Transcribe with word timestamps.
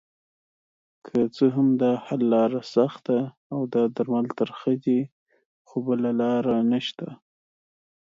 که 1.05 1.17
څه 1.35 1.45
هم 1.55 1.67
داحل 1.81 2.21
لاره 2.33 2.61
سخته 2.75 3.17
اودا 3.57 3.83
درمل 3.95 4.27
ترخه 4.37 4.73
دي 4.85 4.99
خو 5.67 5.75
بله 5.87 6.09
لاره 6.21 6.55
نشته 6.71 7.07